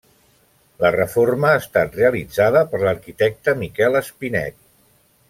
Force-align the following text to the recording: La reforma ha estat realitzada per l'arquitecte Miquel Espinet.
La 0.83 0.89
reforma 0.95 1.51
ha 1.51 1.59
estat 1.65 1.93
realitzada 1.99 2.63
per 2.71 2.81
l'arquitecte 2.85 3.55
Miquel 3.61 3.99
Espinet. 4.01 4.59